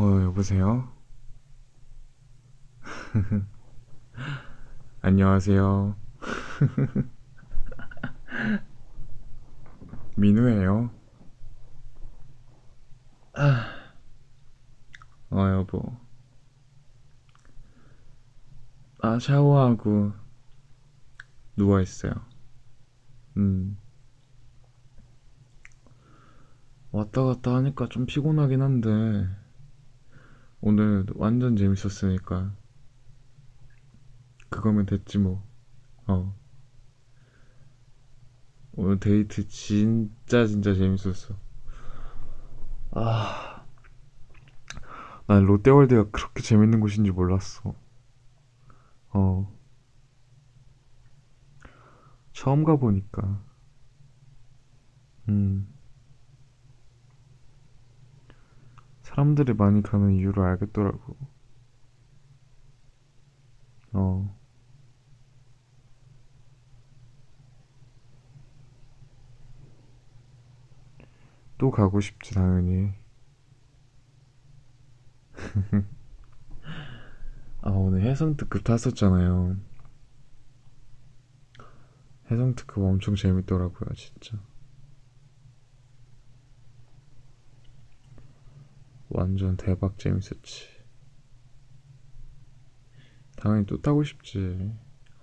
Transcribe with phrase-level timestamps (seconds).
[0.00, 0.90] 어, 여보세요?
[5.02, 5.94] 안녕하세요.
[10.16, 10.90] 민우예요.
[15.30, 15.82] 어, 여보.
[19.02, 20.12] 아, 샤워하고
[21.56, 22.12] 누워있어요.
[23.36, 23.76] 음.
[26.90, 29.28] 왔다 갔다 하니까 좀 피곤하긴 한데,
[30.62, 32.54] 오늘 완전 재밌었으니까,
[34.48, 35.42] 그거면 됐지 뭐.
[36.06, 36.34] 어.
[38.72, 41.36] 오늘 데이트 진짜 진짜 재밌었어.
[42.92, 43.64] 아,
[45.26, 47.74] 난 롯데월드가 그렇게 재밌는 곳인지 몰랐어.
[49.12, 49.46] 어,
[52.32, 53.40] 처음 가보니까,
[55.28, 55.66] 음,
[59.10, 61.16] 사람들이 많이 가는 이유를 알겠더라고.
[63.92, 64.36] 어,
[71.58, 72.92] 또 가고 싶지, 당연히.
[77.62, 79.56] 아, 오늘 해성 특급 탔었잖아요.
[82.30, 84.38] 해성 특급 엄청 재밌더라고요, 진짜.
[89.10, 90.68] 완전 대박 재밌었지.
[93.36, 94.72] 당연히 또 타고 싶지.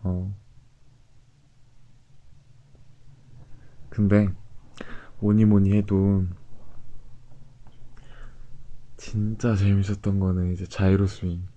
[0.04, 0.36] 어.
[3.90, 4.30] 근데
[5.20, 6.26] 뭐니 뭐니 해도
[8.98, 11.48] 진짜 재밌었던 거는 이제 Gyro Swing.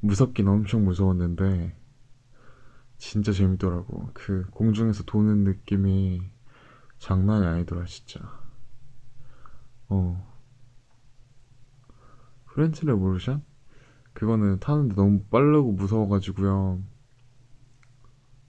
[0.00, 1.74] 무섭긴 엄청 무서웠는데
[2.98, 4.10] 진짜 재밌더라고.
[4.14, 6.22] 그 공중에서 도는 느낌이
[6.98, 8.20] 장난이 아니더라, 진짜.
[9.88, 10.35] 어.
[12.56, 13.44] French Revolution?
[14.14, 16.82] 그거는 타는데 너무 빠르고 무서워가지고요.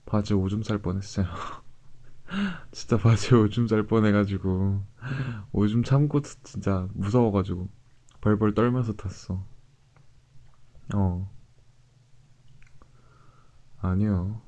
[0.06, 1.26] 바지 오줌 쌀 뻔했어요.
[2.72, 4.82] 진짜 바지에 오줌 쌀 뻔해가지고
[5.52, 7.68] 오줌 참고 진짜 무서워가지고
[8.22, 9.44] 벌벌 떨면서 탔어.
[10.96, 11.30] 어,
[13.82, 14.42] 아니요.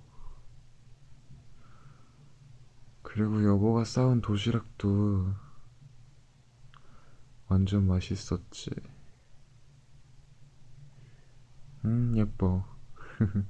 [3.02, 5.34] 그리고 여보가 싸운 도시락도
[7.50, 8.72] 완전 맛있었지.
[11.86, 12.66] 음, 예뻐.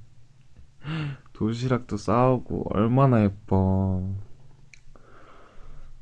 [1.32, 4.14] 도시락도 싸우고 얼마나 예뻐.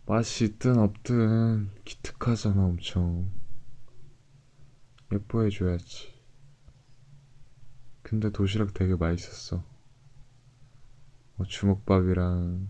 [0.06, 3.30] 맛이 있든 없든 기특하잖아, 엄청.
[5.12, 6.18] 예뻐해줘야지.
[8.02, 9.62] 근데 도시락 되게 맛있었어.
[11.36, 12.68] 뭐 주먹밥이랑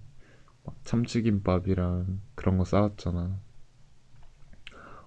[0.65, 3.41] 막 참치김밥이랑 그런 거 싸왔잖아.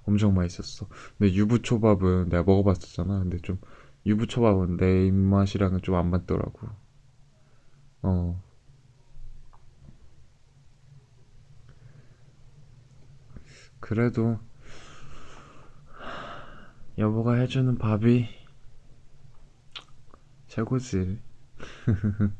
[0.03, 0.87] 엄청 맛있었어.
[1.17, 3.19] 근데 유부초밥은 내가 먹어봤었잖아.
[3.19, 3.59] 근데 좀
[4.05, 6.67] 유부초밥은 내 입맛이랑은 좀 안 맞더라고.
[8.03, 8.41] 어.
[13.79, 14.39] 그래도
[16.97, 18.27] 여보가 해주는 밥이
[20.47, 21.19] 최고지.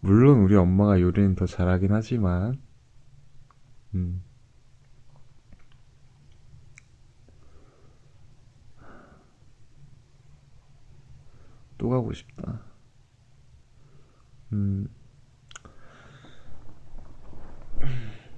[0.00, 2.60] 물론 우리 엄마가 요리는 더 잘하긴 하지만,
[3.94, 4.22] 음,
[11.82, 12.60] 또 가고 싶다.
[14.52, 14.86] 음,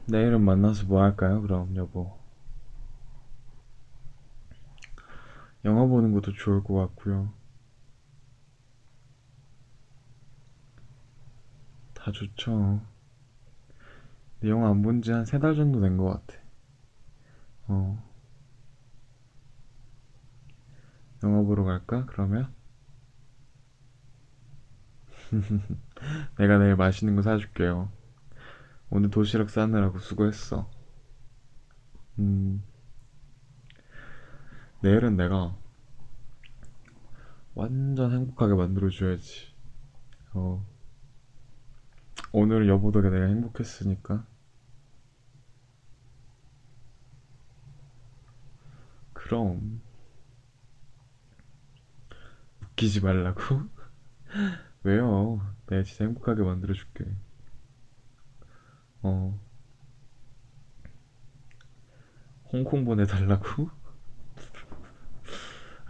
[0.07, 1.43] 내일은 만나서 뭐 할까요?
[1.43, 2.13] 그럼 여보.
[5.65, 7.33] 영화 보는 것도 좋을 것 같고요.
[11.95, 12.81] 다 좋죠.
[14.45, 16.39] 영화 안 본 지 한 세 달 정도 된 것 같아.
[17.69, 17.97] 어,
[21.25, 22.05] 영화 보러 갈까?
[22.07, 22.53] 그러면?
[26.39, 27.91] 내가 내일 맛있는 거 사줄게요.
[28.91, 30.71] 오늘 도시락 싸느라고 수고했어.
[32.19, 32.63] 음,
[34.83, 35.57] 내일은 내가
[37.55, 39.53] 완전 행복하게 만들어줘야지.
[40.35, 40.65] 어,
[42.33, 44.27] 오늘 여보 덕에 내가 행복했으니까.
[49.13, 49.81] 그럼,
[52.63, 53.63] 웃기지 말라고?
[54.85, 55.41] 왜요?
[55.67, 57.05] 내가 진짜 행복하게 만들어줄게.
[59.03, 59.39] 어,
[62.53, 63.69] 홍콩 보내달라고?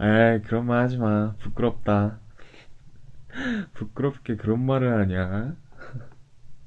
[0.01, 1.35] 에이, 그런 말 하지 마.
[1.39, 2.19] 부끄럽다.
[3.73, 5.55] 부끄럽게 그런 말을 하냐?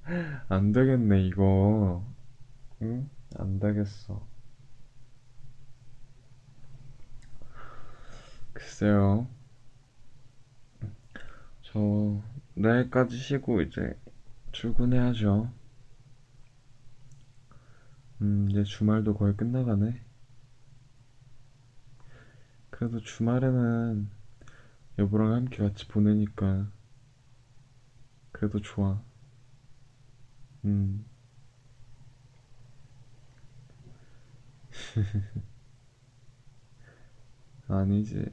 [0.48, 2.04] 안 되겠네, 이거.
[2.82, 3.10] 응?
[3.38, 4.26] 안 되겠어.
[8.52, 9.28] 글쎄요.
[11.78, 12.20] 저
[12.54, 13.96] 내일까지 쉬고 이제
[14.50, 15.48] 출근해야죠.
[18.20, 20.00] 음, 이제 주말도 거의 끝나가네.
[22.70, 24.08] 그래도 주말에는
[24.98, 26.70] 여보랑 함께 같이 보내니까
[28.32, 29.02] 그래도 좋아.
[30.64, 31.04] 음,
[37.68, 38.24] 아니지.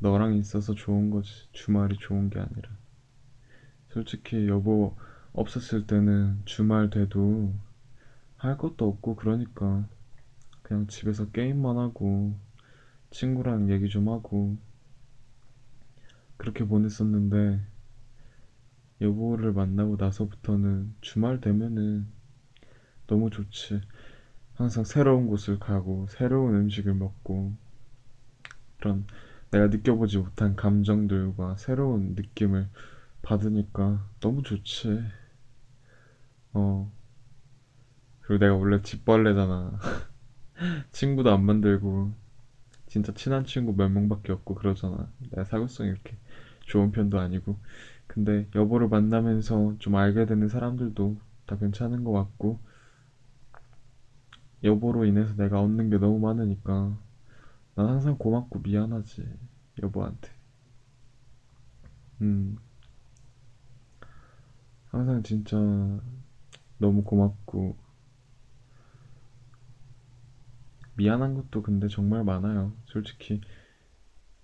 [0.00, 1.48] 너랑 있어서 좋은 거지.
[1.52, 2.70] 주말이 좋은 게 아니라.
[3.88, 4.96] 솔직히 여보
[5.32, 7.54] 없었을 때는 주말 돼도
[8.36, 9.88] 할 것도 없고 그러니까
[10.62, 12.38] 그냥 집에서 게임만 하고
[13.10, 14.56] 친구랑 얘기 좀 하고
[16.36, 17.60] 그렇게 보냈었는데
[19.00, 22.06] 여보를 만나고 나서부터는 주말 되면은
[23.06, 23.80] 너무 좋지.
[24.54, 27.54] 항상 새로운 곳을 가고 새로운 음식을 먹고
[28.78, 29.06] 그런
[29.50, 32.68] 내가 느껴보지 못한 감정들과 새로운 느낌을
[33.22, 35.02] 받으니까 너무 좋지.
[36.52, 36.90] 어.
[38.20, 39.78] 그리고 내가 원래 집벌레잖아.
[40.92, 42.12] 친구도 안 만들고
[42.86, 45.10] 진짜 친한 친구 몇 명밖에 없고 그러잖아.
[45.30, 46.16] 내가 사교성이 이렇게
[46.66, 47.58] 좋은 편도 아니고.
[48.06, 51.16] 근데 여보를 만나면서 좀 알게 되는 사람들도
[51.46, 52.60] 다 괜찮은 것 같고
[54.64, 56.98] 여보로 인해서 내가 얻는 게 너무 많으니까
[57.78, 59.24] 난 항상 고맙고 미안하지
[59.84, 60.32] 여보한테.
[62.22, 62.56] 음,
[64.86, 65.56] 항상 진짜
[66.78, 67.78] 너무 고맙고
[70.96, 72.72] 미안한 것도 근데 정말 많아요.
[72.86, 73.40] 솔직히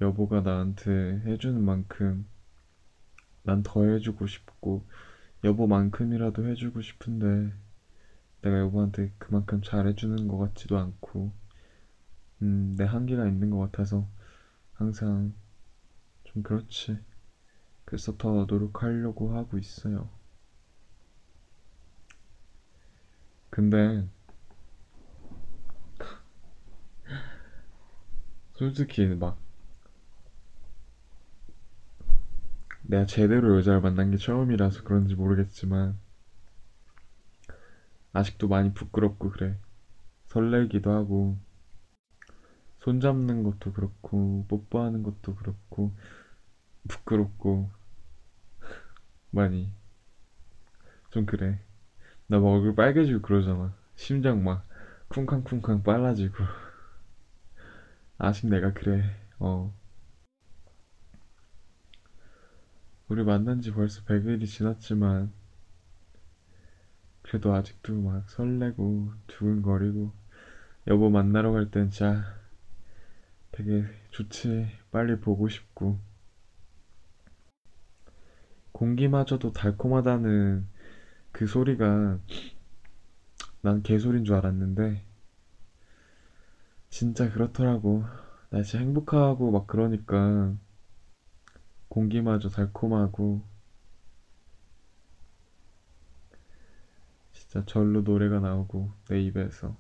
[0.00, 2.28] 여보가 나한테 해주는 만큼
[3.42, 4.86] 난 더 해주고 싶고
[5.42, 7.52] 여보만큼이라도 해주고 싶은데
[8.42, 11.32] 내가 여보한테 그만큼 잘해주는 것 같지도 않고
[12.42, 14.08] 음, 내 한계가 있는 것 같아서
[14.72, 15.32] 항상
[16.24, 16.98] 좀 그렇지.
[17.84, 20.10] 그래서 더 노력하려고 하고 있어요.
[23.50, 24.08] 근데
[28.54, 29.38] 솔직히 막
[32.82, 35.98] 내가 제대로 여자를 만난 게 처음이라서 그런지 모르겠지만
[38.12, 39.58] 아직도 많이 부끄럽고 그래.
[40.26, 41.38] 설레기도 하고
[42.84, 45.92] 손잡는 것도 그렇고 뽀뽀하는 것도 그렇고
[46.88, 47.70] 부끄럽고
[49.30, 49.70] 많이
[51.10, 51.60] 좀 그래.
[52.28, 53.74] 나 막 얼굴 빨개지고 그러잖아.
[53.96, 54.66] 심장 막
[55.08, 56.36] 쿵쾅쿵쾅 빨라지고.
[58.18, 59.04] 아직 내가 그래.
[59.38, 59.72] 어.
[63.08, 65.32] 우리 만난 지 벌써 100일이 지났지만
[67.22, 70.12] 그래도 아직도 막 설레고 두근거리고
[70.88, 72.24] 여보 만나러 갈 땐 진짜
[73.54, 74.66] 되게 좋지.
[74.90, 76.00] 빨리 보고 싶고
[78.72, 80.66] 공기마저도 달콤하다는
[81.30, 82.18] 그 소리가
[83.60, 85.04] 난 개소리인 줄 알았는데
[86.90, 88.04] 진짜 그렇더라고.
[88.50, 90.56] 나 진짜 행복하고 막 그러니까
[91.88, 93.40] 공기마저 달콤하고
[97.32, 99.76] 진짜 절로 노래가 나오고 내 입에서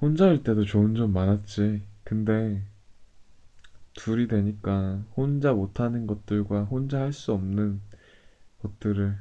[0.00, 1.82] 혼자일 때도 좋은 점 많았지.
[2.04, 2.62] 근데
[3.94, 7.80] 둘이 되니까 혼자 못하는 것들과 혼자 할 수 없는
[8.62, 9.18] 것들을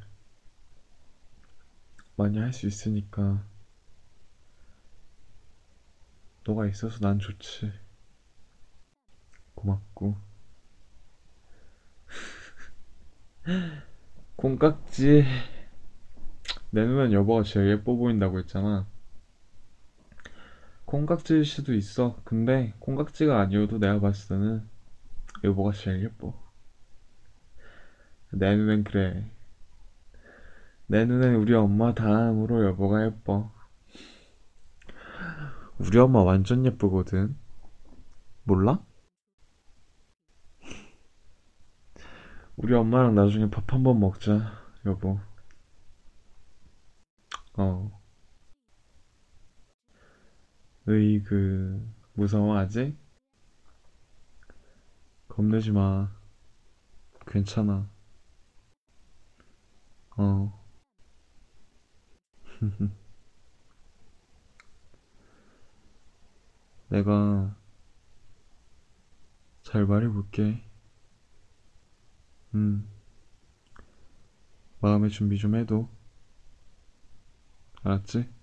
[2.15, 3.43] 많이 할 수 있으니까
[6.45, 7.71] 너가 있어서 난 좋지.
[9.55, 10.15] 고맙고.
[14.37, 15.25] 콩깍지.
[16.71, 18.85] 내 눈엔 여보가 제일 예뻐 보인다고 했잖아.
[20.87, 22.15] 콩깍지일 수도 있어.
[22.23, 24.69] 근데 콩깍지가 아니어도 내가 봤을 때는
[25.43, 26.33] 여보가 제일 예뻐.
[28.31, 29.29] 내 눈엔 그래.
[30.87, 33.51] 내 눈엔 우리 엄마 다음으로 여보가 예뻐.
[35.77, 37.35] 우리 엄마 완전 예쁘거든.
[38.45, 38.81] 몰라?
[42.55, 44.53] 우리 엄마랑 나중에 밥 한번 먹자,
[44.85, 45.19] 여보.
[47.57, 48.06] 어.
[50.87, 52.95] 으이그, 무서워하지?
[55.27, 56.09] 겁내지 마.
[57.27, 57.89] 괜찮아.
[60.17, 60.65] 어.
[66.89, 67.55] 내가
[69.63, 70.63] 잘 말해볼게.
[72.55, 72.87] 음,
[74.79, 75.89] 마음의 준비 좀 해도.
[77.83, 78.36] 알았지?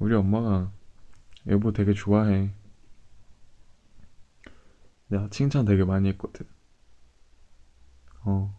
[0.00, 0.72] 우리 엄마가
[1.46, 2.52] 여보 되게 좋아해.
[5.08, 6.46] 내가 칭찬 되게 많이 했거든.
[8.24, 8.58] 어.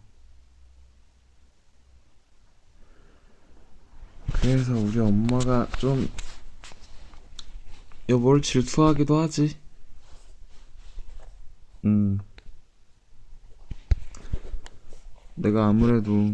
[4.33, 6.07] 그래서 우리 엄마가 좀
[8.07, 9.57] 여보를 질투하기도 하지.
[11.85, 12.19] 음.
[15.33, 16.31] 내가 아무래도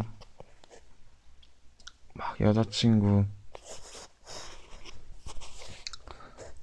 [2.14, 3.26] 막 여자친구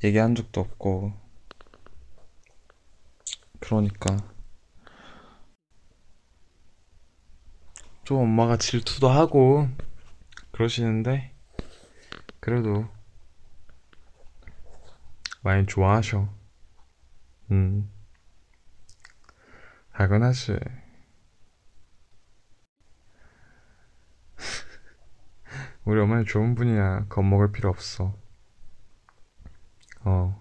[0.05, 1.13] 얘기한 적도 없고
[3.59, 4.19] 그러니까
[8.05, 9.67] 좀 엄마가 질투도 하고
[10.53, 11.35] 그러시는데
[12.39, 12.87] 그래도
[15.41, 16.29] 많이 좋아하셔.
[17.51, 17.91] 음.
[19.93, 20.59] 당연하지.
[25.85, 27.07] 우리 어머니 좋은 분이야.
[27.09, 28.24] 겁먹을 필요 없어.
[30.05, 30.41] 어.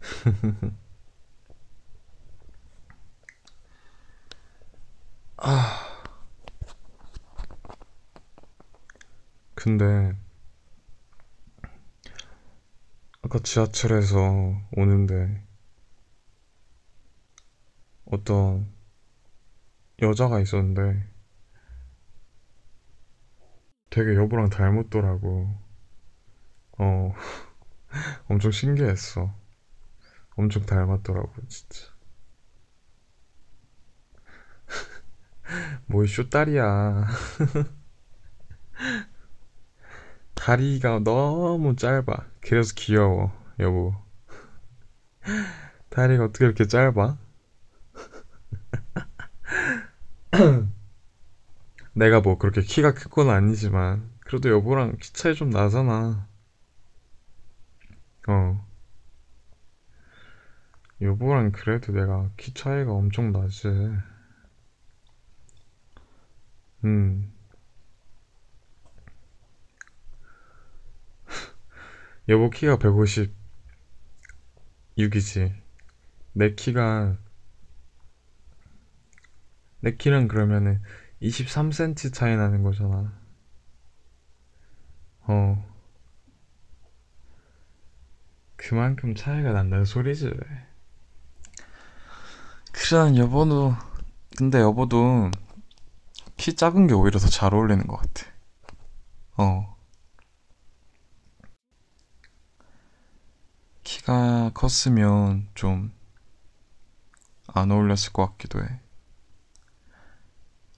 [5.36, 5.86] 아.
[9.54, 10.12] 근데
[13.22, 14.18] 아까 지하철에서
[14.76, 15.42] 오는데
[18.06, 18.72] 어떤
[20.02, 21.06] 여자가 있었는데
[23.90, 25.59] 되게 여보랑 닮았더라고.
[26.80, 27.14] 어,
[28.28, 29.34] 엄청 신기했어.
[30.36, 31.86] 엄청 닮았더라고, 진짜.
[35.86, 37.06] 뭐이 쇼다리야.
[40.34, 42.26] 다리가 너무 짧아.
[42.40, 43.94] 그래서 귀여워, 여보.
[45.90, 47.18] 다리가 어떻게 이렇게 짧아?
[51.92, 56.26] 내가 뭐 그렇게 키가 큰건 아니지만, 그래도 여보랑 키 차이 좀 나잖아.
[58.30, 58.64] 어.
[61.02, 63.66] 여보랑 그래도 내가 키 차이가 엄청 나지.
[66.84, 67.32] 음.
[72.28, 75.52] 여보 키가 156이지.
[76.32, 77.16] 내 키가,
[79.80, 80.80] 내 키랑 그러면은
[81.20, 83.12] 23cm 차이 나는 거잖아.
[85.22, 85.69] 어.
[88.60, 90.30] 그만큼 차이가 난다는 소리지.
[92.72, 93.74] 그래, 여보도,
[94.36, 95.30] 근데 여보도
[96.36, 98.26] 키 작은 게 오히려 더 잘 어울리는 것 같아.
[99.38, 99.76] 어.
[103.82, 106.00] 키가 컸으면 좀
[107.52, 108.80] 안 어울렸을 것 같기도 해.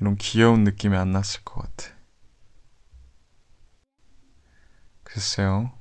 [0.01, 1.95] 이런 귀여운 느낌이 안 났을 것 같아.
[5.05, 5.73] 글쎄요.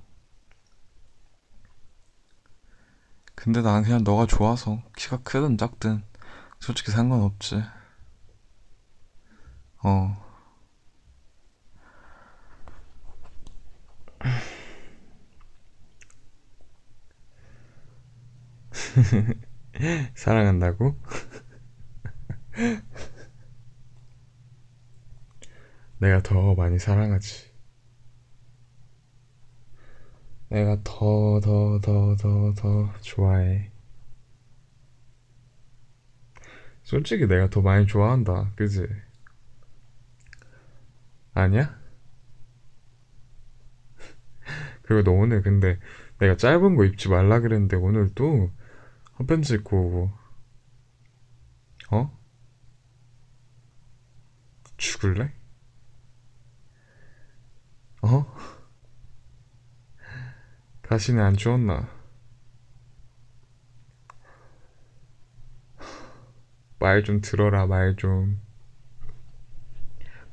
[3.41, 6.03] 근데 난 그냥 너가 좋아서 키가 크든 작든
[6.59, 7.63] 솔직히 상관없지.
[9.83, 10.15] 어.
[20.13, 21.01] 사랑한다고?
[25.97, 27.50] 내가 더 많이 사랑하지.
[30.51, 33.71] 내가 더, 더, 더, 더, 더 좋아해.
[36.83, 38.51] 솔직히 내가 더 많이 좋아한다.
[38.57, 38.85] 그지?
[41.33, 41.79] 아니야?
[44.83, 45.79] 그리고 너 오늘 근데
[46.19, 48.51] 내가 짧은 거 입지 말라 그랬는데 오늘 또
[49.13, 50.11] 핫팬츠 입고 오고.
[51.91, 52.19] 어?
[54.75, 55.31] 죽을래?
[58.01, 58.25] 어?
[60.91, 61.87] 가시이 안 추웠나?
[66.79, 68.41] 말 좀 들어라, 말 좀.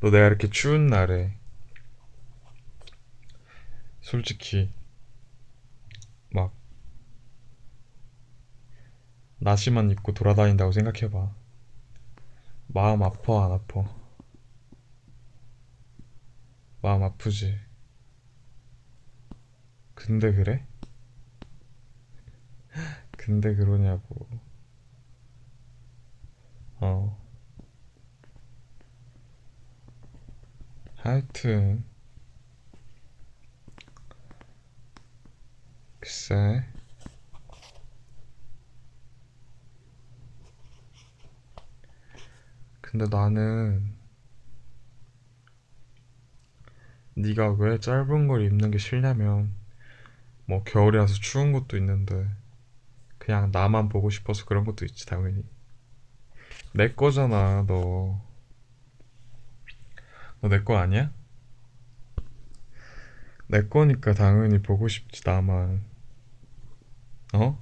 [0.01, 1.33] 너 내가 이렇게 추운 날에
[4.01, 4.73] 솔직히
[6.31, 6.53] 막
[9.39, 11.33] 나시만 입고 돌아다닌다고 생각해봐.
[12.69, 13.85] 마음 아파, 안 아파?
[16.83, 17.59] 마음 아프지?
[19.99, 20.65] 근데 그래?
[23.17, 24.29] 근데 그러냐고.
[26.81, 27.19] 어.
[30.97, 31.85] 하여튼
[36.01, 36.65] 글쎄
[42.81, 43.95] 근데 나는
[47.15, 49.53] 네가 왜 짧은 걸 입는 게 싫냐면
[50.49, 52.29] 뭐 겨울이라서 추운 것도 있는데
[53.19, 55.45] 그냥 나만 보고 싶어서 그런 것도 있지 당연히
[56.73, 58.21] 내 거잖아 너
[60.43, 61.11] 너 내 거 아니야?
[63.49, 65.83] 내 거니까 당연히 보고 싶지 나만
[67.35, 67.59] 어?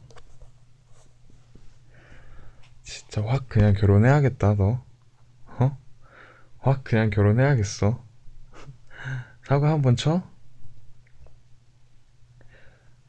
[2.83, 4.85] 진짜 확 그냥 결혼해야겠다 너
[5.47, 5.79] 어?
[6.59, 8.05] 확 그냥 결혼해야겠어
[9.45, 10.23] 사고 한번 쳐?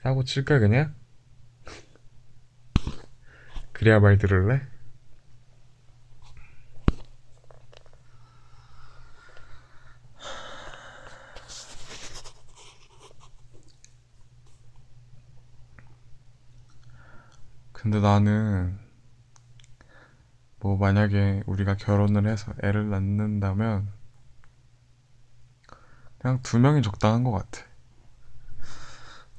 [0.08, 0.96] 사고 칠까 그냥?
[3.74, 4.62] 그래야 말 들을래?
[17.74, 18.80] 근데 나는
[20.62, 23.92] 뭐 만약에 우리가 결혼을 해서 애를 낳는다면
[26.20, 27.67] 그냥 두 명이 적당한 것 같아.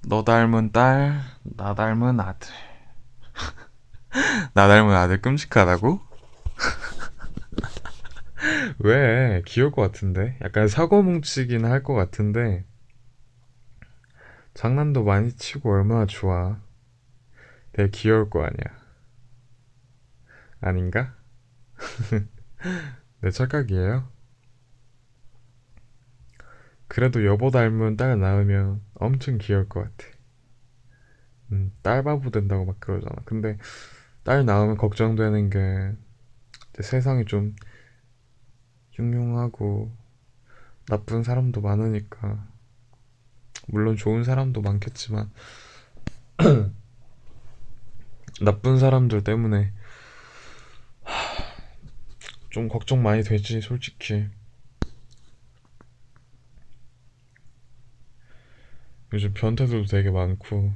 [0.06, 2.48] 너 닮은 딸, 나 닮은 아들.
[4.54, 6.00] 나 닮은 아들 끔찍하다고?
[8.80, 9.42] 왜?
[9.46, 10.36] 귀여울 것 같은데?
[10.42, 12.64] 약간 사고 뭉치긴 할 것 같은데
[14.54, 16.60] 장난도 많이 치고 얼마나 좋아.
[17.72, 18.78] 되게 귀여울 거 아니야.
[20.60, 21.14] 아닌가?
[23.20, 24.08] 내 착각이에요?
[26.88, 30.08] 그래도 여보 닮은 딸 낳으면 엄청 귀여울 것 같아.
[31.52, 33.14] 음, 딸 바보 된다고 막 그러잖아.
[33.24, 33.56] 근데
[34.22, 35.92] 딸 낳으면 걱정되는 게
[36.82, 37.56] 세상이 좀
[38.92, 39.90] 흉흉하고
[40.86, 42.46] 나쁜 사람도 많으니까.
[43.68, 45.30] 물론 좋은 사람도 많겠지만
[48.40, 49.72] 나쁜 사람들 때문에
[52.50, 54.26] 좀 걱정 많이 되지, 솔직히.
[59.12, 60.72] 요즘 변태들도 되게 많고.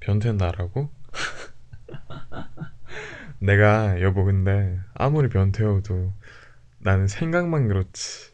[0.00, 0.90] 변태는 나라고?
[3.40, 6.12] 내가, 여보, 근데, 아무리 변태여도
[6.78, 8.32] 나는 생각만 그렇지.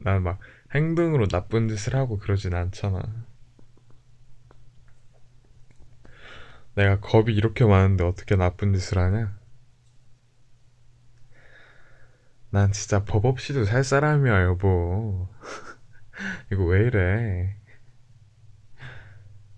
[0.00, 0.40] 나는 막
[0.74, 3.00] 행동으로 나쁜 짓을 하고 그러진 않잖아.
[6.74, 9.36] 내가 겁이 이렇게 많은데 어떻게 나쁜 짓을 하냐?
[12.50, 15.28] 난 진짜 법 없이도 살 사람이야, 여보.
[16.52, 17.56] 이거 왜 이래?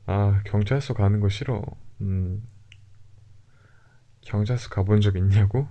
[0.07, 1.62] 아, 경찰서 가는 거 싫어.
[2.01, 2.42] 음,
[4.22, 5.68] 경찰서 가본 적 있냐고?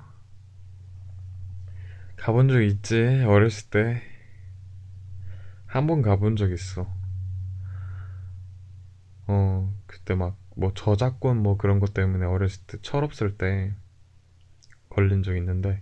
[2.17, 4.01] 가본 적 있지, 어렸을 때.
[5.65, 6.85] 한 번 가본 적 있어.
[9.27, 13.73] 어, 그때 막, 뭐 저작권 뭐 그런 것 때문에 어렸을 때, 철없을 때
[14.89, 15.81] 걸린 적 있는데,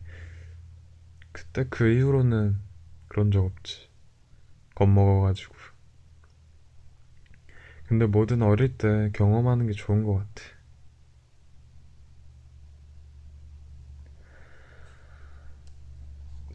[1.31, 2.57] 그때 그 이후로는
[3.07, 3.88] 그런 적 없지.
[4.79, 5.53] 겁먹어가지고.
[7.87, 10.43] 근데 뭐든 어릴 때 경험하는 게 좋은 것 같아.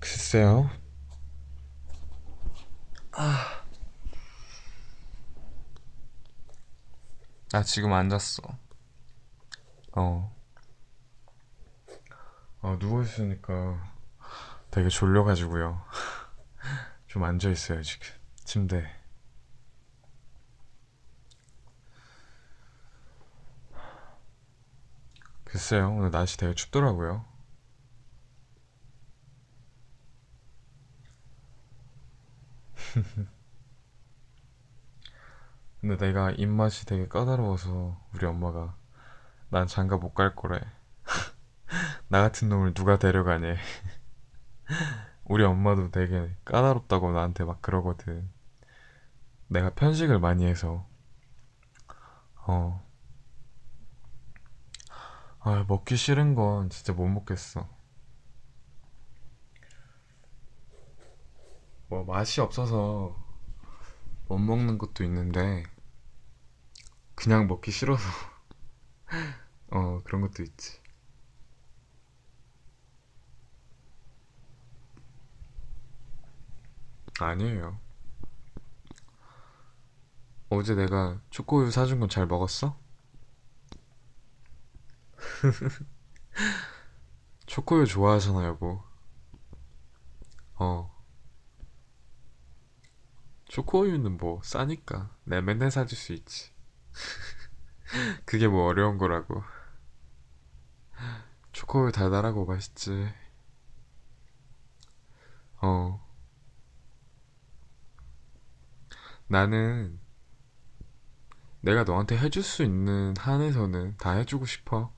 [0.01, 0.71] 글쎄요.
[3.13, 3.65] 아,
[7.51, 8.43] 나 지금 앉았어.
[9.97, 10.35] 어.
[12.63, 13.93] 어, 누워있으니까
[14.71, 15.81] 되게 졸려가지고요.
[17.15, 18.09] 좀 앉아 있어요, 지금.
[18.45, 18.91] 침대.
[25.45, 27.25] 글쎄요, 오늘 날씨 되게 춥더라고요.
[35.81, 38.75] 근데 내가 입맛이 되게 까다로워서 우리 엄마가
[39.51, 40.61] 난 장가 못 갈 거래.
[42.09, 43.57] 나 같은 놈을 누가 데려가냐.
[45.25, 48.31] 우리 엄마도 되게 까다롭다고 나한테 막 그러거든.
[49.49, 50.87] 내가 편식을 많이 해서.
[52.47, 52.85] 어.
[55.41, 57.69] 아, 먹기 싫은 건 진짜 못 먹겠어.
[61.89, 63.17] 뭐 맛이 없어서
[64.27, 65.63] 못 먹는 것도 있는데
[67.15, 68.03] 그냥 먹기 싫어서
[69.71, 70.84] 어 그런 것도 있지.
[77.21, 77.79] 아니에요.
[80.51, 82.79] 어제 내가 초코우유 사준 건 잘 먹었어?
[87.47, 88.83] 초코우유 좋아하잖아, 여보.
[90.57, 90.91] 어.
[93.49, 96.51] 초코우유는 뭐 싸니까 내 맨날 사줄 수 있지.
[98.25, 99.43] 그게 뭐 어려운 거라고.
[101.53, 103.09] 초코우유 달달하고 맛있지.
[105.63, 106.04] 어.
[109.27, 110.01] 나는
[111.61, 114.93] 내가 너한테 해줄 수 있는 한에서는 다 해주고 싶어.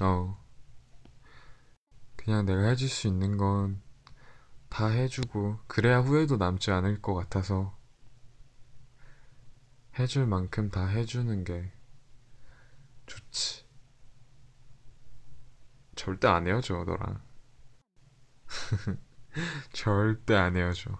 [0.00, 0.44] 어.
[2.16, 3.90] 그냥 내가 해줄 수 있는 건
[4.70, 7.76] 다 해주고, 그래야 후회도 남지 않을 것 같아서
[9.98, 11.72] 해줄 만큼 다 해주는 게
[13.06, 13.66] 좋지.
[15.96, 17.20] 절대 안 헤어져, 너랑.
[19.72, 20.96] 절대 안 헤어져.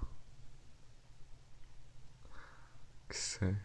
[3.11, 3.57] 글쎄.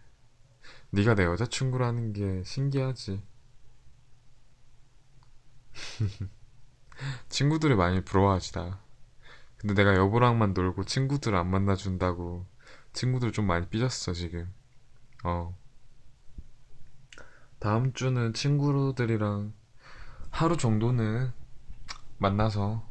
[0.89, 3.21] 네가 내 여자친구라는 게 신기하지.
[7.29, 8.81] 친구들이 많이 부러워하지 나.
[9.57, 12.47] 근데 내가 여보랑만 놀고 친구들 안 만나준다고
[12.93, 14.51] 친구들 좀 많이 삐졌어 지금.
[15.23, 15.55] 어.
[17.59, 19.53] 다음 주는 친구들이랑
[20.31, 21.31] 하루 정도는
[22.17, 22.83] 만나서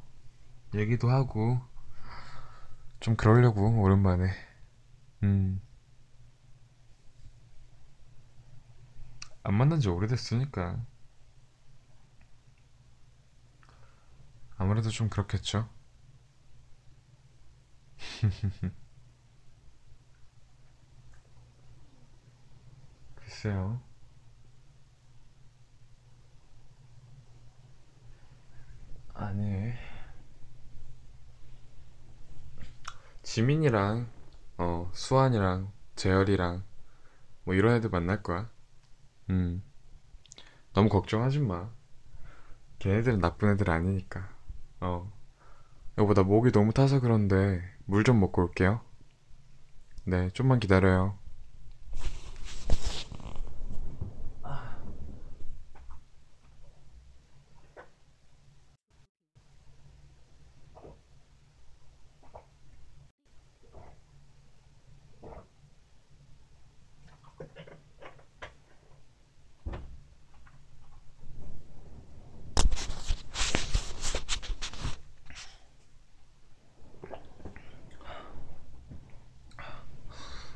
[0.76, 1.60] 얘기도 하고
[3.00, 4.30] 좀 그러려고 오랜만에.
[5.24, 5.60] 음.
[9.44, 10.84] 안 만난 지 오래됐으니까
[14.56, 15.68] 아무래도 좀 그렇겠죠.
[23.16, 23.80] 글쎄요.
[29.14, 29.72] 아니.
[33.24, 34.06] 지민이랑
[34.58, 36.62] 어 수환이랑 재열이랑
[37.44, 38.50] 뭐 이런 애들 만날 거야.
[39.30, 39.62] 음.
[40.74, 41.70] 너무 걱정하지 마.
[42.78, 44.28] 걔네들은 나쁜 애들 아니니까.
[44.80, 45.12] 어.
[45.98, 48.80] 여보, 나 목이 너무 타서 그런데 물 좀 먹고 올게요.
[50.04, 51.18] 네, 좀만 기다려요.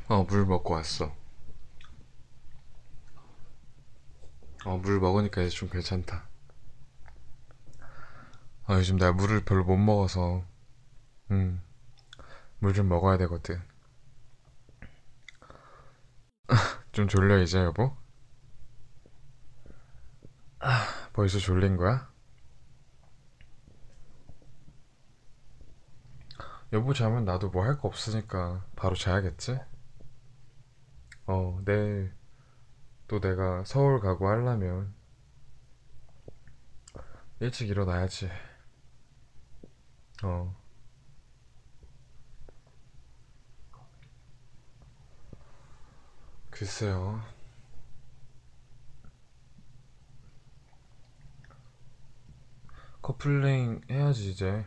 [0.09, 1.12] 어, 물 먹고 왔어.
[4.64, 6.29] 어, 물 먹으니까 이제 좀 괜찮다.
[8.66, 10.44] 아, 요즘 내가 물을 별로 못 먹어서,
[11.33, 11.62] 음,
[12.61, 13.61] 물 좀 먹어야 되거든.
[16.92, 17.92] 좀 졸려, 이제, 여보?
[21.12, 22.09] 벌써 졸린 거야?
[26.73, 29.59] 여보 자면 나도 뭐 할 거 없으니까 바로 자야겠지?
[31.27, 32.12] 어, 내일
[33.09, 34.94] 또 내가 서울 가고 하려면
[37.40, 38.29] 일찍 일어나야지.
[40.22, 40.55] 어,
[46.51, 47.22] 글쎄요.
[53.01, 54.66] 커플링 해야지, 이제.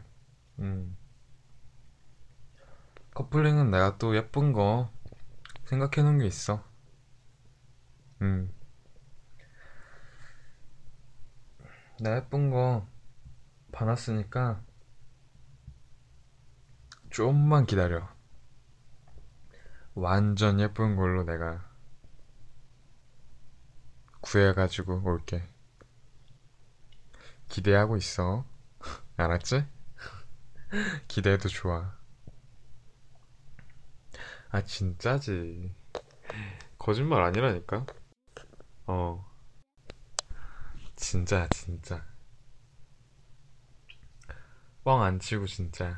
[0.60, 0.97] 음.
[3.13, 4.89] 커플링은 내가 또 예쁜 거
[5.65, 6.63] 생각해 놓은 게 있어.
[8.21, 8.51] 음.
[12.01, 12.87] 나 예쁜 거
[13.71, 14.63] 봐놨으니까
[17.11, 18.09] 좀만 기다려.
[19.93, 21.63] 완전 예쁜 걸로 내가
[24.21, 25.47] 구해가지고 올게.
[27.49, 28.45] 기대하고 있어.
[29.17, 29.67] 알았지?
[31.07, 31.95] 기대해도 좋아.
[34.49, 35.71] 아, 진짜지.
[36.79, 37.85] 거짓말 아니라니까?
[38.87, 39.30] 어,
[41.01, 42.05] 진짜, 진짜.
[44.83, 45.97] 뻥 안 치고, 진짜.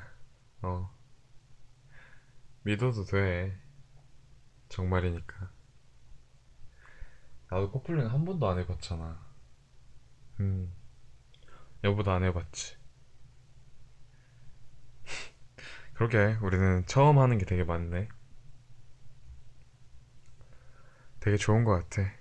[0.62, 0.90] 어,
[2.64, 3.60] 믿어도 돼.
[4.70, 5.52] 정말이니까.
[7.50, 9.20] 나도 커플링 한 번도 안 해봤잖아.
[10.40, 10.74] 음,
[11.84, 12.78] 여보도 안 해봤지.
[15.94, 18.08] 그러게, 우리는 처음 하는 게 되게 많네.
[21.20, 22.12] 되게 좋은 것 같아.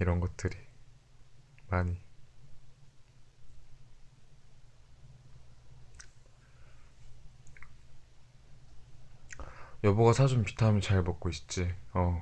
[0.00, 0.56] 이런 것들이.
[1.68, 2.03] 많이.
[9.84, 11.72] 여보가 사준 비타민 잘 먹고 있지.
[11.92, 12.20] 어,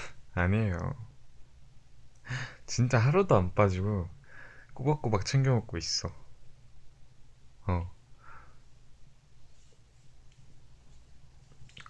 [0.34, 0.94] 아니에요.
[2.66, 4.08] 진짜 하루도 안 빠지고
[4.74, 6.10] 꼬박꼬박 챙겨 먹고 있어.
[7.66, 7.90] 어.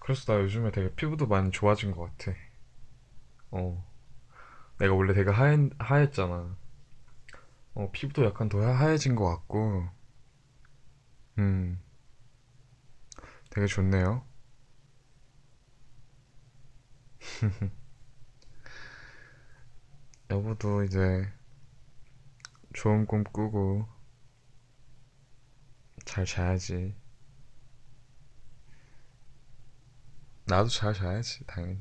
[0.00, 2.36] 그래서 나 요즘에 되게 피부도 많이 좋아진 것 같아.
[3.50, 3.84] 어.
[4.78, 6.56] 내가 원래 되게 하얘, 하였잖아.
[7.74, 9.86] 어, 피부도 약간 더 하얘진 것 같고,
[11.38, 11.78] 음,
[13.52, 14.24] 되게 좋네요.
[20.30, 21.30] 여보도 이제
[22.72, 23.86] 좋은 꿈 꾸고
[26.06, 26.94] 잘 자야지.
[30.46, 31.78] 나도 잘 자야지, 당연히.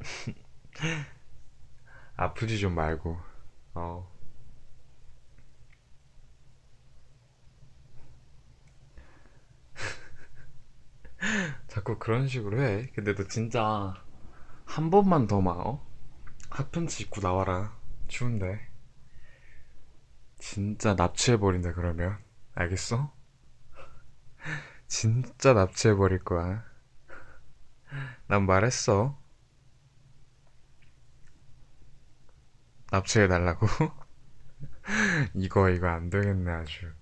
[2.16, 3.18] 아프지 좀 말고.
[3.74, 4.09] 어.
[11.70, 12.90] 자꾸 그런 식으로 해.
[12.96, 13.94] 근데 너 진짜
[14.64, 15.86] 한 번만 더 막, 어?
[16.50, 17.78] 핫팬츠 입고 나와라.
[18.08, 18.68] 추운데.
[20.40, 22.18] 진짜 납치해버린다, 그러면.
[22.54, 23.14] 알겠어?
[24.88, 26.64] 진짜 납치해버릴 거야.
[28.26, 29.16] 난 말했어.
[32.90, 33.68] 납치해달라고?
[35.34, 36.92] 이거, 이거 안 되겠네, 아주.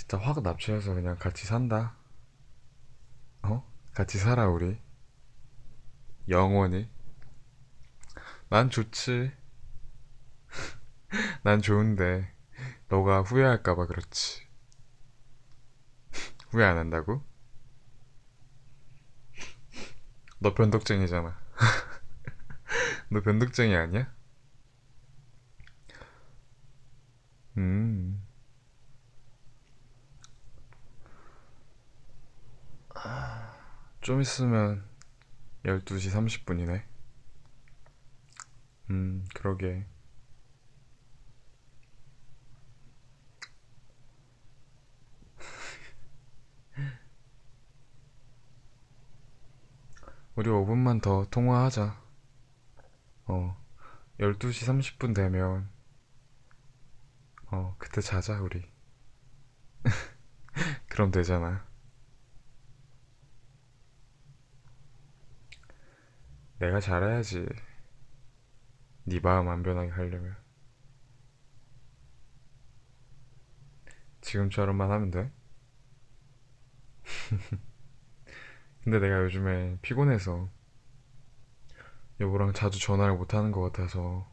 [0.00, 1.94] 진짜 확 납치해서 그냥 같이 산다.
[3.42, 3.70] 어?
[3.92, 4.80] 같이 살아, 우리.
[6.26, 6.88] 영원히.
[8.48, 9.30] 난 좋지.
[11.44, 12.32] 난 좋은데,
[12.88, 14.48] 너가 후회할까봐 그렇지.
[16.48, 17.22] 후회 안 한다고?
[20.40, 21.38] 너 변덕쟁이잖아.
[23.10, 24.10] 너 변덕쟁이 아니야?
[27.58, 28.29] 음.
[34.00, 34.82] 좀 있으면
[35.64, 36.82] 12시 30분이네.
[38.90, 39.86] 음, 그러게.
[50.34, 51.96] 우리 5분만 더 통화하자.
[53.26, 53.56] 어,
[54.18, 55.70] 12시 30분 되면,
[57.52, 58.62] 어, 그때 자자, 우리.
[60.88, 61.64] 그럼 되잖아.
[66.60, 67.46] 내가 잘해야지.
[69.04, 70.36] 네 마음 안 변하게 하려면.
[74.20, 75.30] 지금처럼만 하면 돼.
[78.84, 80.48] 근데 내가 요즘에 피곤해서
[82.20, 84.24] 여보랑 자주 전화를 못 하는 것 같아서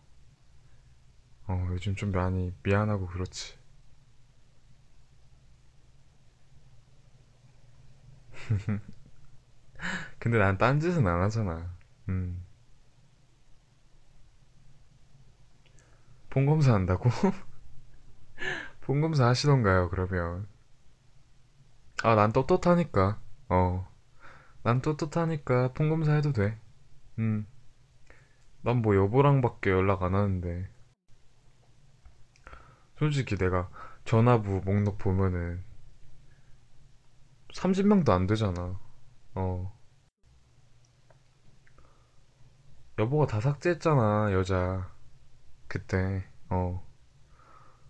[1.47, 3.55] 어, 요즘 좀 많이 미안하고 그렇지.
[10.19, 11.76] 근데 난 딴 짓은 안 하잖아.
[12.09, 12.43] 음.
[16.29, 17.09] 폰검사 한다고?
[18.81, 20.47] 폰검사 하시던가요, 그러면.
[22.03, 23.19] 아, 난 떳떳하니까.
[23.49, 23.87] 어.
[24.63, 26.59] 난 떳떳하니까 폰 검사 해도 돼.
[27.19, 27.47] 음.
[28.61, 30.69] 난 뭐 여보랑밖에 연락 안 하는데.
[32.99, 33.69] 솔직히 내가
[34.05, 35.63] 전화부 목록 보면은
[37.53, 38.79] 30명도 안 되잖아.
[39.35, 39.76] 어.
[42.99, 44.91] 여보가 다 삭제했잖아, 여자.
[45.67, 46.25] 그때.
[46.49, 46.83] 어.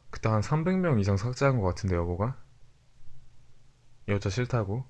[0.09, 2.37] 그때 한 300명 이상 삭제한 것 같은데, 여보가?
[4.09, 4.85] 여자 싫다고?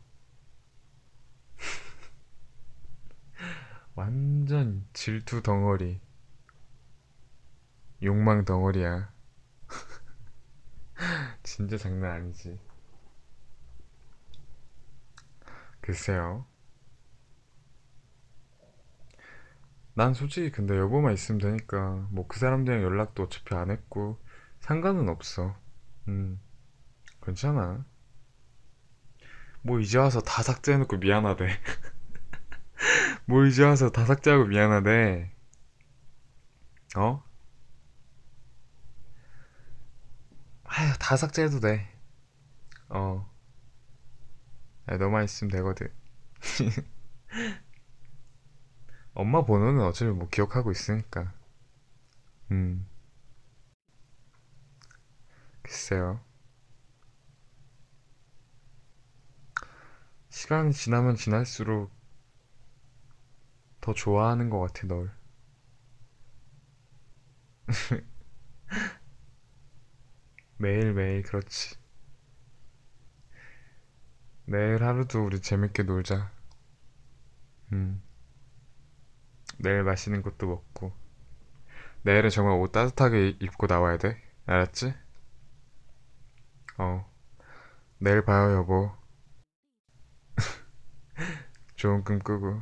[3.96, 6.02] 완전 질투 덩어리.
[8.04, 9.12] 욕망 덩어리야.
[11.44, 12.60] 진짜 장난 아니지.
[15.82, 16.46] 글쎄요.
[19.98, 24.18] 난 솔직히 근데 여보만 있으면 되니까 뭐 그 사람들이랑 연락도 어차피 안 했고
[24.62, 25.58] 상관은 없어.
[26.08, 26.40] 음,
[27.24, 27.86] 괜찮아.
[29.62, 31.48] 뭐 이제 와서 다 삭제해놓고 미안하대.
[33.26, 35.32] 뭐 이제 와서 다 삭제하고 미안하대.
[36.96, 37.24] 어?
[40.66, 41.88] 아휴, 다 삭제해도 돼.
[42.90, 43.26] 어.
[44.90, 45.88] 야, 너만 있으면 되거든.
[49.18, 51.34] 엄마 번호는 어차피 뭐 기억하고 있으니까.
[52.52, 52.86] 음,
[55.62, 56.20] 글쎄요.
[60.30, 61.92] 시간이 지나면 지날수록
[63.82, 65.10] 더 좋아하는 것 같아, 널.
[70.58, 71.76] 매일매일, 그렇지.
[74.46, 76.32] 내일 하루도 우리 재밌게 놀자.
[77.72, 78.02] 음,
[79.58, 80.94] 내일 맛있는 것도 먹고.
[82.04, 84.22] 내일은 정말 옷 따뜻하게 입고 나와야 돼.
[84.46, 84.94] 알았지?
[86.78, 87.06] 어.
[88.00, 88.92] 내일 봐요, 여보.
[91.76, 92.62] 좋은 꿈 꾸고.